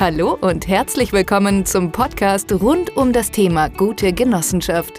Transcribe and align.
Hallo 0.00 0.34
und 0.40 0.66
herzlich 0.66 1.12
willkommen 1.12 1.66
zum 1.66 1.92
Podcast 1.92 2.50
rund 2.54 2.96
um 2.96 3.12
das 3.12 3.30
Thema 3.30 3.68
gute 3.68 4.14
Genossenschaft. 4.14 4.98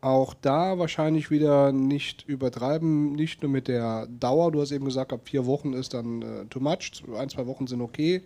Auch 0.00 0.34
da 0.34 0.80
wahrscheinlich 0.80 1.30
wieder 1.30 1.70
nicht 1.70 2.24
übertreiben, 2.26 3.12
nicht 3.12 3.40
nur 3.42 3.52
mit 3.52 3.68
der 3.68 4.08
Dauer. 4.08 4.50
Du 4.50 4.60
hast 4.60 4.72
eben 4.72 4.84
gesagt, 4.84 5.12
ab 5.12 5.20
vier 5.28 5.46
Wochen 5.46 5.74
ist 5.74 5.94
dann 5.94 6.22
äh, 6.22 6.46
too 6.46 6.58
much, 6.58 6.90
ein, 7.16 7.28
zwei 7.28 7.46
Wochen 7.46 7.68
sind 7.68 7.82
okay. 7.82 8.22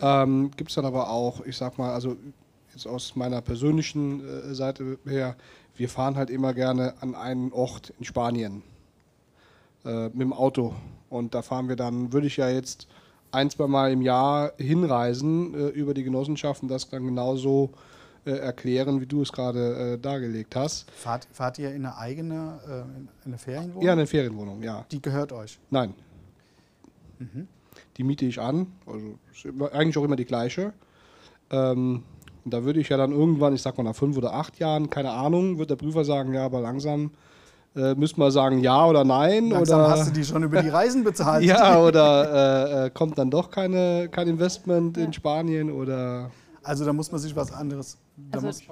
Ähm, 0.00 0.52
Gibt 0.56 0.70
es 0.70 0.76
dann 0.76 0.84
aber 0.84 1.10
auch, 1.10 1.44
ich 1.44 1.56
sag 1.56 1.78
mal, 1.78 1.92
also 1.92 2.16
jetzt 2.72 2.86
aus 2.86 3.16
meiner 3.16 3.40
persönlichen 3.40 4.20
äh, 4.20 4.54
Seite 4.54 5.00
her, 5.04 5.34
wir 5.74 5.88
fahren 5.88 6.14
halt 6.14 6.30
immer 6.30 6.54
gerne 6.54 6.94
an 7.00 7.16
einen 7.16 7.50
Ort 7.50 7.92
in 7.98 8.04
Spanien 8.04 8.62
äh, 9.84 10.04
mit 10.04 10.20
dem 10.20 10.32
Auto. 10.32 10.74
Und 11.10 11.34
da 11.34 11.42
fahren 11.42 11.68
wir 11.68 11.76
dann, 11.76 12.12
würde 12.12 12.26
ich 12.26 12.36
ja 12.36 12.48
jetzt 12.48 12.88
ein, 13.32 13.50
zwei 13.50 13.66
Mal 13.66 13.92
im 13.92 14.02
Jahr 14.02 14.52
hinreisen 14.58 15.54
äh, 15.54 15.68
über 15.68 15.94
die 15.94 16.04
Genossenschaften, 16.04 16.68
das 16.68 16.88
dann 16.88 17.04
genauso 17.04 17.70
äh, 18.24 18.30
erklären, 18.32 19.00
wie 19.00 19.06
du 19.06 19.22
es 19.22 19.32
gerade 19.32 19.94
äh, 19.94 19.98
dargelegt 19.98 20.54
hast. 20.54 20.90
Fahrt, 20.92 21.26
fahrt, 21.32 21.58
ihr 21.58 21.70
in 21.70 21.84
eine 21.86 21.96
eigene 21.96 22.60
äh, 22.66 22.80
in 22.98 23.08
eine 23.24 23.38
Ferienwohnung? 23.38 23.82
Ja, 23.82 23.92
eine 23.92 24.06
Ferienwohnung, 24.06 24.62
ja. 24.62 24.84
Die 24.90 25.02
gehört 25.02 25.32
euch? 25.32 25.58
Nein. 25.70 25.94
Mhm. 27.18 27.48
Die 27.96 28.04
miete 28.04 28.24
ich 28.24 28.40
an, 28.40 28.68
also 28.86 29.18
immer, 29.44 29.72
eigentlich 29.72 29.98
auch 29.98 30.04
immer 30.04 30.16
die 30.16 30.24
gleiche. 30.24 30.72
Ähm, 31.50 32.04
da 32.44 32.64
würde 32.64 32.80
ich 32.80 32.88
ja 32.88 32.96
dann 32.96 33.12
irgendwann, 33.12 33.54
ich 33.54 33.62
sag 33.62 33.76
mal 33.76 33.84
nach 33.84 33.94
fünf 33.94 34.16
oder 34.16 34.34
acht 34.34 34.58
Jahren, 34.58 34.90
keine 34.90 35.10
Ahnung, 35.10 35.58
wird 35.58 35.70
der 35.70 35.76
Prüfer 35.76 36.04
sagen, 36.04 36.34
ja, 36.34 36.44
aber 36.44 36.60
langsam 36.60 37.10
äh, 37.74 37.94
müssen 37.94 38.18
wir 38.18 38.30
sagen 38.30 38.58
ja 38.58 38.86
oder 38.86 39.04
nein. 39.04 39.50
Langsam 39.50 39.80
oder 39.80 39.90
hast 39.90 40.08
du 40.08 40.12
die 40.12 40.24
schon 40.24 40.42
über 40.42 40.62
die 40.62 40.68
Reisen 40.68 41.04
bezahlt. 41.04 41.44
ja, 41.44 41.78
oder 41.80 42.82
äh, 42.82 42.86
äh, 42.86 42.90
kommt 42.90 43.18
dann 43.18 43.30
doch 43.30 43.50
keine, 43.50 44.08
kein 44.10 44.28
Investment 44.28 44.96
ja. 44.96 45.04
in 45.04 45.12
Spanien 45.12 45.70
oder. 45.70 46.30
Also 46.62 46.84
da 46.84 46.92
muss 46.92 47.10
man 47.10 47.20
sich 47.20 47.34
was 47.34 47.52
anderes. 47.52 47.98
Also 48.30 48.46
muss, 48.46 48.62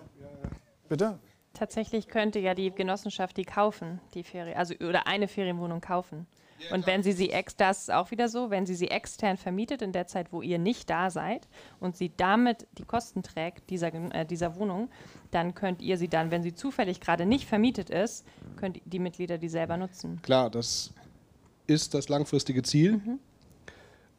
bitte? 0.89 1.19
Tatsächlich 1.55 2.07
könnte 2.07 2.39
ja 2.39 2.55
die 2.55 2.71
Genossenschaft 2.71 3.37
die 3.37 3.45
kaufen, 3.45 4.01
die 4.15 4.23
Ferien, 4.23 4.57
also 4.57 4.75
oder 4.75 5.07
eine 5.07 5.27
Ferienwohnung 5.27 5.81
kaufen. 5.81 6.27
Und 6.73 6.87
wenn 6.87 7.03
sie 7.03 7.13
sie 7.13 7.31
ex, 7.31 7.57
das 7.57 7.83
ist 7.83 7.93
auch 7.93 8.11
wieder 8.11 8.29
so, 8.29 8.51
wenn 8.51 8.67
sie 8.67 8.75
sie 8.75 8.89
extern 8.89 9.37
vermietet 9.37 9.83
in 9.83 9.93
der 9.93 10.07
Zeit, 10.07 10.33
wo 10.33 10.43
ihr 10.43 10.59
nicht 10.59 10.91
da 10.91 11.11
seid 11.11 11.49
und 11.81 11.97
sie 11.97 12.13
damit 12.17 12.67
die 12.79 12.85
Kosten 12.85 13.23
trägt 13.23 13.71
dieser, 13.71 13.93
äh, 14.15 14.27
dieser 14.27 14.57
Wohnung, 14.57 14.91
dann 15.31 15.55
könnt 15.55 15.83
ihr 15.83 15.97
sie 15.97 16.09
dann, 16.09 16.31
wenn 16.31 16.43
sie 16.43 16.55
zufällig 16.55 17.01
gerade 17.01 17.27
nicht 17.27 17.47
vermietet 17.47 17.91
ist, 17.91 18.27
könnt 18.57 18.81
die 18.85 18.99
Mitglieder 18.99 19.39
die 19.39 19.49
selber 19.49 19.77
nutzen. 19.77 20.21
Klar, 20.23 20.51
das 20.51 20.93
ist 21.67 21.95
das 21.95 22.09
langfristige 22.09 22.63
Ziel. 22.63 22.99
Mhm. 22.99 23.19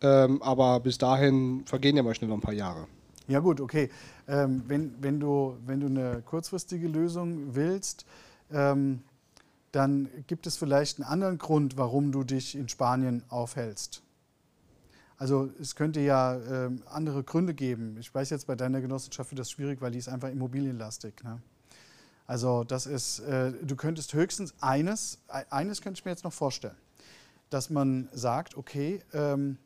Ähm, 0.03 0.41
aber 0.41 0.79
bis 0.79 0.97
dahin 0.97 1.63
vergehen 1.65 1.95
ja 1.95 2.03
mal 2.03 2.15
schnell 2.15 2.29
noch 2.29 2.37
ein 2.37 2.41
paar 2.41 2.53
Jahre. 2.53 2.87
Ja 3.27 3.39
gut, 3.39 3.61
okay. 3.61 3.89
Ähm, 4.27 4.63
wenn, 4.67 4.95
wenn, 4.99 5.19
du, 5.19 5.57
wenn 5.65 5.79
du 5.79 5.87
eine 5.87 6.21
kurzfristige 6.25 6.87
Lösung 6.87 7.53
willst, 7.55 8.05
ähm, 8.51 9.03
dann 9.71 10.09
gibt 10.27 10.47
es 10.47 10.57
vielleicht 10.57 10.99
einen 10.99 11.07
anderen 11.07 11.37
Grund, 11.37 11.77
warum 11.77 12.11
du 12.11 12.23
dich 12.23 12.55
in 12.55 12.67
Spanien 12.67 13.23
aufhältst. 13.29 14.03
Also 15.17 15.51
es 15.59 15.75
könnte 15.75 15.99
ja 15.99 16.35
äh, 16.35 16.71
andere 16.87 17.23
Gründe 17.23 17.53
geben. 17.53 17.95
Ich 17.99 18.13
weiß 18.13 18.31
jetzt 18.31 18.47
bei 18.47 18.55
deiner 18.55 18.81
Genossenschaft 18.81 19.31
wird 19.31 19.39
das 19.39 19.51
schwierig, 19.51 19.79
weil 19.79 19.91
die 19.91 19.99
ist 19.99 20.09
einfach 20.09 20.29
immobilienlastig. 20.29 21.23
Ne? 21.23 21.39
Also 22.25 22.63
das 22.63 22.87
ist, 22.87 23.19
äh, 23.19 23.51
du 23.51 23.75
könntest 23.75 24.13
höchstens 24.13 24.55
eines, 24.61 25.19
eines 25.49 25.81
könnte 25.81 25.99
ich 25.99 26.05
mir 26.05 26.11
jetzt 26.11 26.23
noch 26.23 26.33
vorstellen, 26.33 26.75
dass 27.49 27.69
man 27.69 28.09
sagt, 28.13 28.57
okay, 28.57 29.03
ähm, 29.13 29.57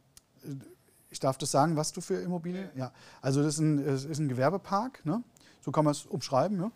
ich 1.09 1.19
darf 1.19 1.37
das 1.37 1.51
sagen, 1.51 1.77
was 1.77 1.93
du 1.93 2.01
für 2.01 2.15
Immobilien? 2.15 2.69
Ja, 2.75 2.91
also 3.21 3.41
das 3.41 3.53
ist 3.53 3.59
ein, 3.61 3.79
ist 3.79 4.19
ein 4.19 4.27
Gewerbepark, 4.27 5.05
ne? 5.05 5.23
so 5.61 5.71
kann 5.71 5.85
man 5.85 5.93
es 5.93 6.05
umschreiben. 6.05 6.57
Ne? 6.57 6.71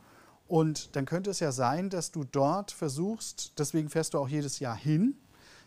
Und 0.49 0.95
dann 0.95 1.05
könnte 1.05 1.29
es 1.29 1.39
ja 1.39 1.51
sein, 1.51 1.91
dass 1.91 2.11
du 2.11 2.23
dort 2.23 2.71
versuchst, 2.71 3.53
deswegen 3.59 3.87
fährst 3.87 4.15
du 4.15 4.17
auch 4.17 4.27
jedes 4.27 4.59
Jahr 4.59 4.75
hin, 4.75 5.15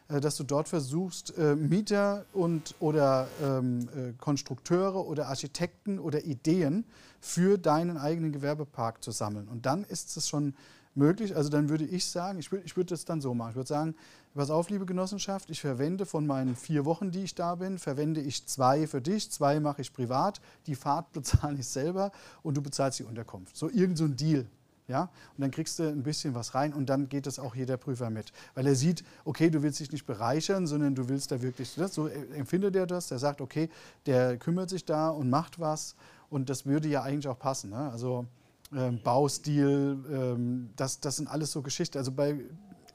äh, 0.08 0.20
dass 0.20 0.36
du 0.36 0.42
dort 0.42 0.68
versuchst, 0.68 1.38
äh, 1.38 1.54
Mieter 1.54 2.26
und, 2.32 2.74
oder 2.80 3.28
ähm, 3.40 3.88
äh, 3.94 4.12
Konstrukteure 4.18 5.06
oder 5.06 5.28
Architekten 5.28 6.00
oder 6.00 6.24
Ideen 6.24 6.84
für 7.20 7.58
deinen 7.58 7.96
eigenen 7.96 8.32
Gewerbepark 8.32 9.04
zu 9.04 9.12
sammeln. 9.12 9.46
Und 9.46 9.66
dann 9.66 9.84
ist 9.84 10.16
es 10.16 10.28
schon 10.28 10.52
möglich. 10.96 11.36
Also 11.36 11.48
dann 11.48 11.68
würde 11.68 11.84
ich 11.84 12.06
sagen, 12.06 12.40
ich 12.40 12.50
würde 12.50 12.66
ich 12.66 12.76
würd 12.76 12.90
das 12.90 13.04
dann 13.04 13.20
so 13.20 13.34
machen. 13.34 13.50
Ich 13.50 13.56
würde 13.56 13.68
sagen, 13.68 13.94
pass 14.34 14.50
auf, 14.50 14.68
liebe 14.68 14.84
Genossenschaft, 14.84 15.48
ich 15.48 15.60
verwende 15.60 16.06
von 16.06 16.26
meinen 16.26 16.56
vier 16.56 16.84
Wochen, 16.84 17.12
die 17.12 17.22
ich 17.22 17.36
da 17.36 17.54
bin, 17.54 17.78
verwende 17.78 18.20
ich 18.20 18.48
zwei 18.48 18.88
für 18.88 19.00
dich, 19.00 19.30
zwei 19.30 19.60
mache 19.60 19.80
ich 19.80 19.92
privat, 19.92 20.40
die 20.66 20.74
Fahrt 20.74 21.12
bezahle 21.12 21.60
ich 21.60 21.68
selber 21.68 22.10
und 22.42 22.56
du 22.56 22.62
bezahlst 22.62 22.98
die 22.98 23.04
Unterkunft. 23.04 23.56
So 23.56 23.70
irgend 23.70 23.96
so 23.96 24.08
Deal 24.08 24.46
ja? 24.88 25.02
Und 25.36 25.40
dann 25.42 25.50
kriegst 25.50 25.78
du 25.78 25.84
ein 25.84 26.02
bisschen 26.02 26.34
was 26.34 26.54
rein 26.54 26.72
und 26.72 26.86
dann 26.86 27.08
geht 27.08 27.26
das 27.26 27.38
auch 27.38 27.54
jeder 27.54 27.76
Prüfer 27.76 28.10
mit. 28.10 28.32
Weil 28.54 28.66
er 28.66 28.74
sieht, 28.74 29.04
okay, 29.24 29.50
du 29.50 29.62
willst 29.62 29.80
dich 29.80 29.92
nicht 29.92 30.06
bereichern, 30.06 30.66
sondern 30.66 30.94
du 30.94 31.08
willst 31.08 31.30
da 31.30 31.42
wirklich, 31.42 31.70
so 31.70 32.06
empfindet 32.06 32.76
er 32.76 32.86
das, 32.86 33.08
der 33.08 33.18
sagt, 33.18 33.40
okay, 33.40 33.68
der 34.06 34.36
kümmert 34.36 34.70
sich 34.70 34.84
da 34.84 35.08
und 35.08 35.30
macht 35.30 35.60
was 35.60 35.94
und 36.30 36.48
das 36.48 36.66
würde 36.66 36.88
ja 36.88 37.02
eigentlich 37.02 37.28
auch 37.28 37.38
passen. 37.38 37.70
Ne? 37.70 37.90
Also 37.90 38.26
ähm, 38.74 39.00
Baustil, 39.02 39.98
ähm, 40.10 40.70
das, 40.76 41.00
das 41.00 41.16
sind 41.16 41.28
alles 41.28 41.52
so 41.52 41.62
Geschichten. 41.62 41.98
Also 41.98 42.12
bei 42.12 42.38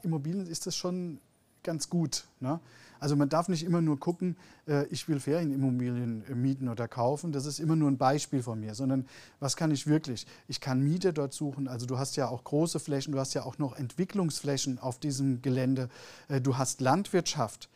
Immobilien 0.02 0.46
ist 0.46 0.66
das 0.66 0.76
schon 0.76 1.20
ganz 1.68 1.90
gut. 1.90 2.24
Ne? 2.40 2.60
Also 2.98 3.14
man 3.14 3.28
darf 3.28 3.48
nicht 3.48 3.62
immer 3.62 3.82
nur 3.82 4.00
gucken, 4.00 4.36
äh, 4.66 4.86
ich 4.86 5.06
will 5.06 5.20
Ferienimmobilien 5.20 6.24
äh, 6.26 6.34
mieten 6.34 6.70
oder 6.70 6.88
kaufen. 6.88 7.30
Das 7.30 7.44
ist 7.44 7.60
immer 7.60 7.76
nur 7.76 7.90
ein 7.90 7.98
Beispiel 7.98 8.42
von 8.42 8.58
mir, 8.58 8.74
sondern 8.74 9.04
was 9.38 9.54
kann 9.54 9.70
ich 9.70 9.86
wirklich? 9.86 10.26
Ich 10.48 10.62
kann 10.62 10.82
Mieter 10.82 11.12
dort 11.12 11.34
suchen. 11.34 11.68
Also 11.68 11.84
du 11.84 11.98
hast 11.98 12.16
ja 12.16 12.26
auch 12.28 12.42
große 12.42 12.80
Flächen, 12.80 13.12
du 13.12 13.18
hast 13.18 13.34
ja 13.34 13.44
auch 13.44 13.58
noch 13.58 13.76
Entwicklungsflächen 13.76 14.78
auf 14.78 14.98
diesem 14.98 15.42
Gelände. 15.42 15.90
Äh, 16.28 16.40
du 16.40 16.56
hast 16.56 16.80
Landwirtschaft, 16.80 17.68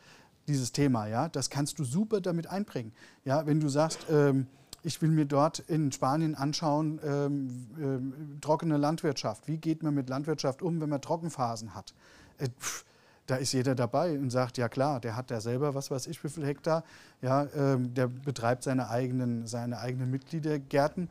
dieses 0.47 0.71
Thema, 0.71 1.05
ja. 1.05 1.29
Das 1.29 1.51
kannst 1.51 1.77
du 1.77 1.83
super 1.83 2.19
damit 2.19 2.47
einbringen. 2.47 2.93
Ja, 3.25 3.45
wenn 3.45 3.59
du 3.59 3.69
sagst, 3.69 4.07
ähm, 4.09 4.47
ich 4.81 4.99
will 5.03 5.09
mir 5.09 5.25
dort 5.25 5.59
in 5.59 5.91
Spanien 5.91 6.33
anschauen, 6.33 6.99
ähm, 7.05 7.67
ähm, 7.79 8.37
trockene 8.41 8.77
Landwirtschaft. 8.77 9.47
Wie 9.47 9.57
geht 9.57 9.83
man 9.83 9.93
mit 9.93 10.09
Landwirtschaft 10.09 10.63
um, 10.63 10.81
wenn 10.81 10.89
man 10.89 10.99
Trockenphasen 10.99 11.75
hat? 11.75 11.93
Äh, 12.39 12.49
pff, 12.59 12.85
da 13.25 13.35
ist 13.37 13.53
jeder 13.53 13.75
dabei 13.75 14.17
und 14.17 14.29
sagt, 14.29 14.57
ja 14.57 14.67
klar, 14.67 14.99
der 14.99 15.15
hat 15.15 15.31
da 15.31 15.39
selber, 15.39 15.75
was 15.75 15.91
weiß 15.91 16.07
ich, 16.07 16.23
wie 16.23 16.29
viel 16.29 16.45
Hektar, 16.45 16.83
ja, 17.21 17.47
ähm, 17.55 17.93
der 17.93 18.07
betreibt 18.07 18.63
seine 18.63 18.89
eigenen, 18.89 19.47
seine 19.47 19.79
eigenen 19.79 20.11
Mitgliedergärten. 20.11 21.09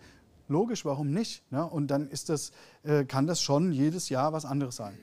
Logisch, 0.49 0.84
warum 0.84 1.11
nicht? 1.11 1.51
Ne? 1.51 1.65
Und 1.65 1.89
dann 1.89 2.09
ist 2.09 2.28
das, 2.28 2.53
äh, 2.83 3.05
kann 3.05 3.27
das 3.27 3.41
schon 3.41 3.72
jedes 3.72 4.09
Jahr 4.09 4.33
was 4.33 4.45
anderes 4.45 4.77
sein. 4.77 4.99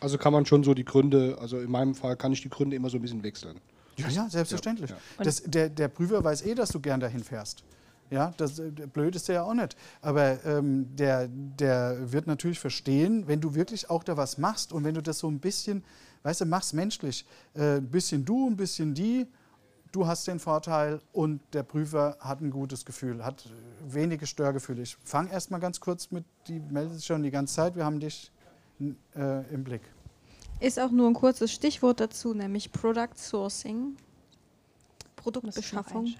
Also 0.00 0.16
kann 0.16 0.32
man 0.32 0.46
schon 0.46 0.62
so 0.62 0.74
die 0.74 0.84
Gründe, 0.84 1.36
also 1.40 1.58
in 1.58 1.70
meinem 1.70 1.94
Fall 1.94 2.16
kann 2.16 2.32
ich 2.32 2.42
die 2.42 2.50
Gründe 2.50 2.76
immer 2.76 2.88
so 2.88 2.98
ein 2.98 3.02
bisschen 3.02 3.22
wechseln. 3.24 3.60
Ja, 3.96 4.08
ja, 4.08 4.28
selbstverständlich. 4.28 4.90
Ja, 4.90 4.96
ja. 4.96 5.24
Das, 5.24 5.42
der, 5.42 5.68
der 5.68 5.88
Prüfer 5.88 6.22
weiß 6.22 6.42
eh, 6.42 6.54
dass 6.54 6.70
du 6.70 6.78
gern 6.78 7.00
dahin 7.00 7.24
fährst. 7.24 7.64
Ja, 8.10 8.32
das 8.36 8.58
äh, 8.58 8.70
blöd 8.70 9.16
ist 9.16 9.28
er 9.28 9.36
ja 9.36 9.42
auch 9.42 9.54
nicht. 9.54 9.76
Aber 10.00 10.44
ähm, 10.44 10.94
der, 10.96 11.28
der 11.28 12.12
wird 12.12 12.26
natürlich 12.26 12.60
verstehen, 12.60 13.26
wenn 13.26 13.40
du 13.40 13.54
wirklich 13.54 13.90
auch 13.90 14.02
da 14.02 14.16
was 14.16 14.38
machst 14.38 14.72
und 14.72 14.84
wenn 14.84 14.94
du 14.94 15.02
das 15.02 15.18
so 15.18 15.28
ein 15.28 15.40
bisschen 15.40 15.84
Weißt 16.22 16.40
du, 16.40 16.46
mach's 16.46 16.72
menschlich. 16.72 17.24
Äh, 17.54 17.76
ein 17.76 17.90
bisschen 17.90 18.24
du, 18.24 18.48
ein 18.48 18.56
bisschen 18.56 18.94
die. 18.94 19.26
Du 19.92 20.06
hast 20.06 20.26
den 20.26 20.38
Vorteil 20.38 21.00
und 21.12 21.40
der 21.54 21.62
Prüfer 21.62 22.18
hat 22.20 22.42
ein 22.42 22.50
gutes 22.50 22.84
Gefühl, 22.84 23.24
hat 23.24 23.48
wenige 23.86 24.26
Störgefühle. 24.26 24.82
Ich 24.82 24.96
fange 25.02 25.32
erstmal 25.32 25.60
ganz 25.60 25.80
kurz 25.80 26.10
mit, 26.10 26.24
die 26.46 26.60
meldet 26.60 26.96
sich 26.96 27.06
schon 27.06 27.22
die 27.22 27.30
ganze 27.30 27.54
Zeit, 27.54 27.74
wir 27.74 27.86
haben 27.86 27.98
dich 27.98 28.30
äh, 29.16 29.54
im 29.54 29.64
Blick. 29.64 29.80
Ist 30.60 30.78
auch 30.78 30.90
nur 30.90 31.08
ein 31.08 31.14
kurzes 31.14 31.50
Stichwort 31.52 32.00
dazu, 32.00 32.34
nämlich 32.34 32.70
Product 32.70 33.14
Sourcing, 33.16 33.96
Produktbeschaffung. 35.16 36.14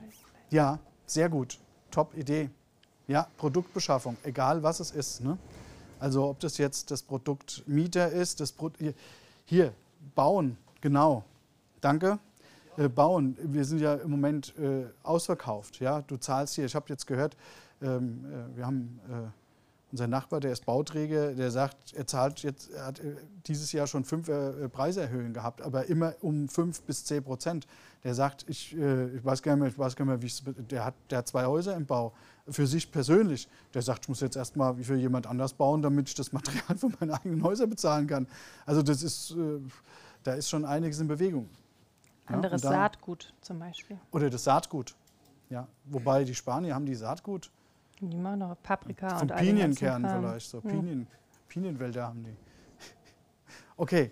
Ja, 0.48 0.78
sehr 1.04 1.28
gut. 1.28 1.58
Top 1.90 2.17
Idee. 2.17 2.50
Ja, 3.06 3.29
Produktbeschaffung, 3.37 4.17
egal 4.23 4.62
was 4.62 4.81
es 4.81 4.90
ist. 4.90 5.23
Ne? 5.23 5.38
Also 5.99 6.29
ob 6.29 6.40
das 6.40 6.58
jetzt 6.58 6.90
das 6.90 7.02
Produkt 7.02 7.62
Mieter 7.67 8.11
ist, 8.11 8.40
das 8.40 8.52
Pro 8.52 8.70
hier, 9.44 9.73
Bauen, 10.14 10.58
genau. 10.81 11.25
Danke. 11.81 12.19
Äh, 12.76 12.88
bauen, 12.88 13.37
wir 13.40 13.64
sind 13.64 13.81
ja 13.81 13.94
im 13.94 14.11
Moment 14.11 14.55
äh, 14.58 14.85
ausverkauft. 15.02 15.81
Ja? 15.81 16.02
Du 16.02 16.17
zahlst 16.17 16.55
hier, 16.55 16.67
ich 16.67 16.75
habe 16.75 16.87
jetzt 16.88 17.06
gehört, 17.06 17.37
ähm, 17.82 18.25
äh, 18.26 18.56
wir 18.56 18.67
haben 18.67 19.00
äh, 19.88 19.93
unser 19.93 20.06
Nachbar, 20.06 20.40
der 20.40 20.52
ist 20.52 20.64
Bauträger, 20.67 21.35
der 21.35 21.50
sagt, 21.50 21.93
er 21.94 22.06
zahlt 22.06 22.43
jetzt, 22.43 22.70
er 22.70 22.87
hat 22.87 23.00
äh, 23.00 23.17
dieses 23.46 23.73
Jahr 23.73 23.87
schon 23.87 24.05
fünf 24.05 24.29
äh, 24.29 24.69
Preiserhöhungen 24.69 25.32
gehabt, 25.32 25.62
aber 25.62 25.87
immer 25.87 26.14
um 26.20 26.49
fünf 26.49 26.82
bis 26.82 27.05
zehn 27.05 27.23
Prozent. 27.23 27.67
Der 28.05 28.14
sagt, 28.14 28.44
ich, 28.49 28.76
ich 28.76 29.25
weiß 29.25 29.43
gar 29.43 29.52
nicht 29.56 29.61
mehr, 29.61 29.69
ich 29.70 29.79
weiß 29.79 29.96
gar 29.96 30.05
nicht 30.05 30.23
mehr, 30.46 30.55
wie 30.56 30.62
der 30.70 30.85
hat, 30.85 30.94
der 31.11 31.19
hat 31.19 31.26
zwei 31.29 31.46
Häuser 31.46 31.75
im 31.75 31.85
Bau 31.85 32.12
für 32.49 32.64
sich 32.67 32.93
persönlich. 32.93 33.49
Der 33.75 33.82
sagt, 33.82 34.05
ich 34.05 34.08
muss 34.08 34.20
jetzt 34.20 34.37
erstmal 34.37 34.76
für 34.76 34.94
jemand 34.94 35.26
anders 35.26 35.52
bauen, 35.52 35.82
damit 35.82 36.08
ich 36.08 36.14
das 36.14 36.32
Material 36.32 36.79
für 36.79 36.90
meine 37.00 37.14
eigenen 37.14 37.43
Häuser 37.43 37.67
bezahlen 37.67 38.06
kann. 38.06 38.29
Also 38.67 38.82
das 38.82 39.02
ist, 39.02 39.32
äh, 39.32 39.58
da 40.23 40.35
ist 40.35 40.49
schon 40.49 40.64
einiges 40.64 41.00
in 41.00 41.08
Bewegung. 41.08 41.49
Anderes 42.26 42.62
und 42.62 42.70
dann- 42.70 42.79
Saatgut 42.79 43.32
zum 43.40 43.58
Beispiel. 43.58 43.99
Oder 44.12 44.31
das 44.31 44.44
Saatgut. 44.44 44.94
Ja, 45.50 45.67
wobei 45.87 46.23
die 46.25 46.35
Spanier 46.37 46.75
haben 46.76 46.87
die 46.87 46.94
Saatgut. 46.94 47.50
Die 48.00 48.16
machen 48.16 48.38
noch 48.40 48.56
Paprika 48.62 49.18
Vom 49.18 49.28
und 49.28 49.36
Pinienkern 49.36 50.06
vielleicht. 50.08 50.50
So. 50.50 50.60
Pinien, 50.60 51.06
Pinienwälder 51.48 52.08
haben 52.08 52.24
die. 52.24 52.36
Okay, 53.76 54.10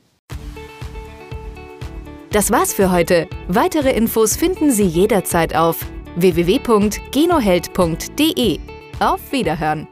Das 2.31 2.51
war's 2.51 2.75
für 2.75 2.91
heute. 2.93 3.27
Weitere 3.49 3.93
Infos 3.93 4.37
finden 4.37 4.71
Sie 4.71 4.87
jederzeit 4.87 5.57
auf 5.57 5.79
www.genoheld.de. 6.17 8.61
Auf 9.01 9.33
Wiederhören! 9.33 9.89